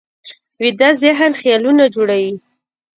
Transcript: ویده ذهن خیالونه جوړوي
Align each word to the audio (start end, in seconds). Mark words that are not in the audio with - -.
ویده 0.61 0.89
ذهن 1.03 1.31
خیالونه 1.39 1.85
جوړوي 1.95 2.33